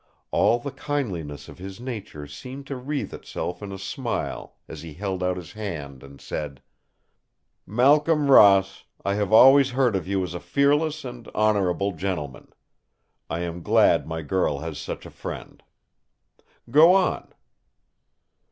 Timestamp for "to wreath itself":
2.65-3.61